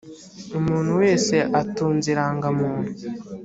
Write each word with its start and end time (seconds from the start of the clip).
umuntu 0.59 0.91
wese 1.01 1.35
atunze 1.61 2.05
irangamuntu. 2.13 2.89